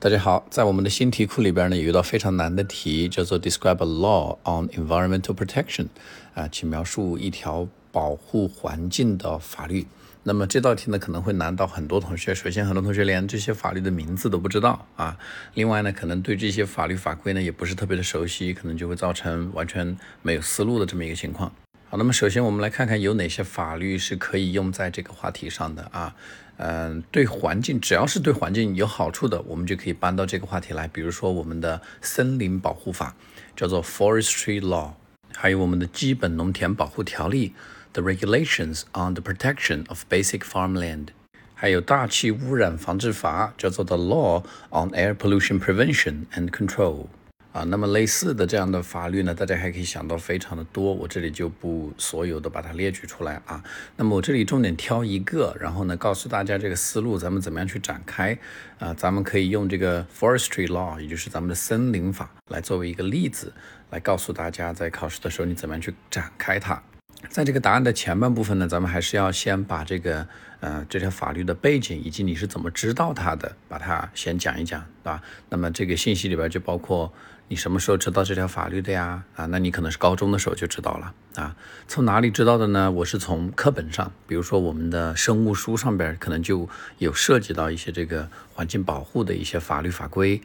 [0.00, 5.88] 大家好，在我们的新题库里边呢，有一道非常难的题，叫做 Describe a law on environmental protection，
[6.34, 9.88] 啊，请描述一条保护环境的法律。
[10.22, 12.32] 那么这道题呢，可能会难到很多同学。
[12.32, 15.18] 首先，很多同学连这些法律的名字都不知道啊。
[15.54, 21.52] 另外呢，可能对这些法律法规呢，也不是特别的熟悉，可能就会造成完全没有思路的这么一个情况。
[21.90, 26.14] 好，那么首先我们来看看有哪些法律是可以用在这个话题上的啊？
[26.58, 30.86] 嗯，对环境，只要是对环境有好处的，我们就可以搬到这个话题来。
[30.86, 33.16] 比如说我们的森林保护法，
[33.56, 34.90] 叫做 Forestry Law，
[35.34, 37.54] 还有我们的基本农田保护条例
[37.94, 41.06] ，The Regulations on the Protection of Basic Farmland，
[41.54, 47.06] 还有大气污染防治法，叫做 The Law on Air Pollution Prevention and Control。
[47.52, 53.64] 啊，那么类似的这样的法律呢，大家还可以想到非常的多，我这里就不所有的把它列举出来啊。
[53.96, 58.38] 那么我这里重点挑一个，然后呢告诉大家这个思路，咱们怎么样去展开
[58.78, 58.92] 啊？
[58.94, 63.52] 咱们可以用这个 Forestry Law，也就是咱们的森林法，来作为一个例子，
[63.90, 66.82] 来告诉大家在考试的时候你怎么样去展开它。
[67.28, 70.26] 在这个答案的前半部分呢，咱们还是要先把这个
[70.60, 75.22] 呃这条法律的背景以及你是怎么知道它的，把它先讲一讲，对吧？
[75.48, 77.12] 那么这个信息里边就包括。
[77.50, 79.24] 你什么时候知道这条法律的呀？
[79.34, 81.56] 啊，那你可能是高中的时候就知道了啊。
[81.86, 82.90] 从哪里知道的呢？
[82.90, 90.42] 我是从课本上，比如说我们的生物书上边可能就有涉及到一些这个环境保护的一些法律法规。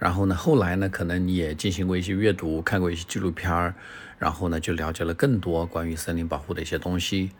[0.00, 3.74] 然后呢，后来呢，可能你也进行过一些阅读，看过一些纪录片儿，
[4.18, 7.30] 然后呢，就了解了更多关于森林保护的一些东西。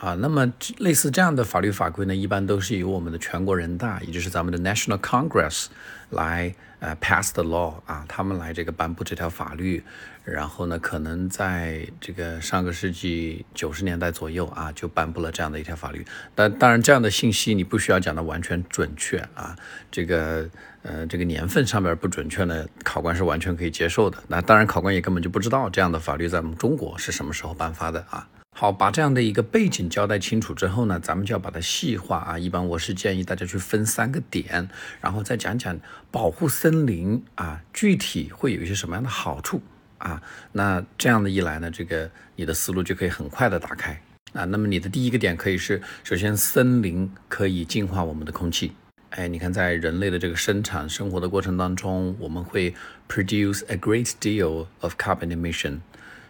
[0.00, 5.66] 啊，那么类似这样的法律法规呢，一般都是由我们的全国人大，也就是咱们的 National Congress
[6.08, 9.84] 来呃 pass the law 啊，他们来这个颁布这条法律。
[10.24, 16.06] 然后呢，可能在这个上个世纪九十年代左右啊，就颁布了这样的一条法律。
[16.34, 19.56] 但当然，这样的信息你不需要讲的完全准确啊，
[19.90, 20.48] 这个
[20.82, 24.18] 呃这个年份上面不准确呢，考官是完全可以接受的。
[24.28, 28.26] 那当然，考官也根本就不知道这样的法律在我们中国是什么时候颁发的啊。
[28.60, 32.38] 好，把这样的一个背景交代清楚之后呢，咱们就要把它细化啊。
[32.38, 34.68] 一般我是建议大家去分三个点，
[35.00, 39.62] 然后再讲讲保护森林啊，具体会有一些什么样的好处
[39.96, 40.20] 啊。
[40.52, 43.98] 那这样的一来呢，这个你的思路就可以很快的打开
[44.34, 44.44] 啊。
[44.44, 48.72] 那么你的第一个点可以是，首先森林可以净化我们的空气。
[49.08, 52.74] 哎，你看在人类的这个生产生活的过程当中，我们会
[53.08, 55.78] produce a great deal of carbon emission，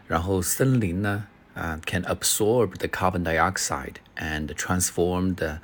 [0.06, 1.24] 然后森林呢
[1.54, 5.58] 啊 can absorb the carbon dioxide and transform the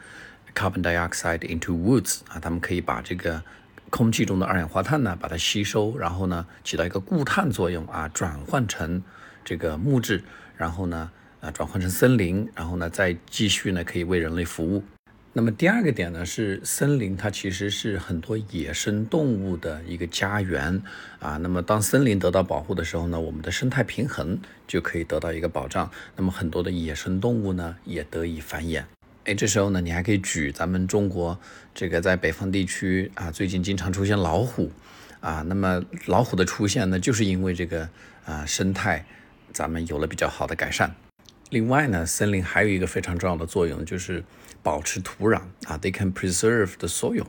[0.55, 2.21] carbon dioxide into woods.
[2.29, 3.43] 啊它们可以把这个
[3.91, 9.03] 空气中的二氧化碳呢把它吸收然后呢起到一个固碳作用啊转换成
[9.45, 10.23] 这个木质
[10.57, 11.11] 然后呢
[11.41, 14.83] 啊转换成森林然后呢再继续呢可以为人类服务。
[15.37, 20.83] 那么第二个点呢，是森林它其实是很多野生动物的一个家园
[21.19, 21.37] 啊。
[21.37, 25.91] 那么当森林得到保护的时候呢，我们的生态平衡就可以得到一个保障。
[26.17, 28.85] 那么很多的野生动物呢也得以繁衍。
[29.25, 31.39] 哎，这时候呢，你还可以举咱们中国
[31.75, 34.73] 这个在北方地区啊，最近经常出现老虎
[35.21, 35.43] 啊。
[35.43, 37.87] 那么老虎的出现呢，就是因为这个
[38.25, 39.05] 啊生态
[39.53, 40.95] 咱们有了比较好的改善。
[41.51, 44.25] 另外呢，森林还有一个非常重要的作用，就是
[44.62, 45.37] 保持土壤
[45.67, 47.25] 啊，they can preserve the soil。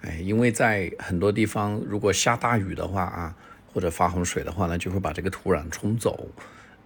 [0.00, 3.36] 哎，因为在很多地方，如果下大雨的话啊，
[3.72, 6.28] 或者发洪水的话呢，就会把这个土壤冲走，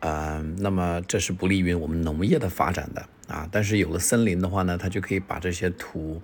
[0.00, 3.48] 呃，那么这是不利于我们农业的发展的啊。
[3.50, 6.20] 但是有了森林的话呢，它就可以把这些土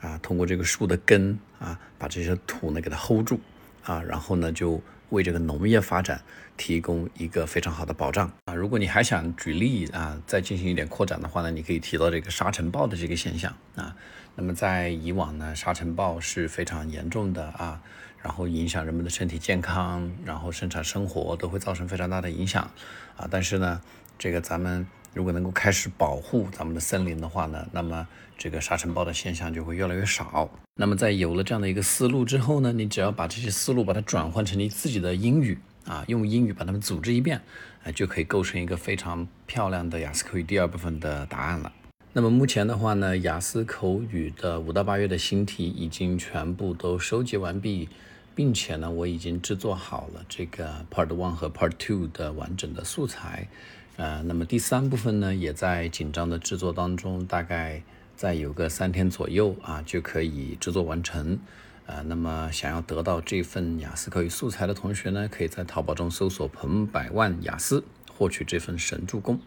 [0.00, 3.38] 啊，通过这个树的根啊，把这些土呢给它 hold 住
[3.84, 4.82] 啊，然后呢就。
[5.10, 6.20] 为这个农业发展
[6.56, 8.54] 提供一个非常好的保障啊！
[8.54, 13.96] 如果你还想举例啊，再进行一点扩展的话呢，你可以提到这个沙尘暴的这个现象啊。
[14.34, 17.80] 那么在以往呢，沙尘暴是非常严重的啊，
[18.22, 22.70] 然后影响人们的身体健康，然后生产生活都会造成非常大的影响
[23.16, 23.28] 啊。
[23.30, 23.80] 但是呢，
[24.18, 24.86] 这个咱们。
[25.16, 28.06] 如果能够开始保护咱们的森林的话呢，那么
[28.36, 30.46] 这个沙尘暴的现象就会越来越少。
[30.74, 37.40] 那么在有了这样的一个思路之后呢，你只要把这些思路把它转换成你自己的英语啊，用英语把它们组织一遍，
[37.82, 41.72] 啊，就可以构成一个非常漂亮的雅思口语第二部分的答案了。
[42.12, 47.88] 那么目前的话呢，雅思口语的五到八月的新题已经全部都收集完毕，
[48.34, 53.48] 并且呢，我已经制作好了这个 Part One 和 Part Two 的完整的素材。
[53.96, 57.82] 呃，那么第三部分呢，也在紧张的制作当中，大概
[58.14, 61.38] 再有个三天左右啊，就可以制作完成。
[61.86, 67.82] 呃，那么想要得到这份雅思口语素材的同学呢，可以在淘宝中搜索“彭百万雅思”，
[68.12, 69.40] 获取这份神助攻。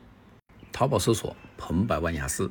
[0.72, 2.50] 淘宝搜索“彭百万雅思”。